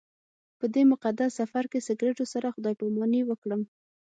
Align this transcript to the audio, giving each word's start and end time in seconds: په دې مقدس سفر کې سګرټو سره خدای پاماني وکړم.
په 0.59 0.65
دې 0.73 0.83
مقدس 0.91 1.29
سفر 1.39 1.63
کې 1.71 1.85
سګرټو 1.87 2.25
سره 2.33 2.53
خدای 2.55 2.73
پاماني 2.81 3.21
وکړم. 3.25 3.61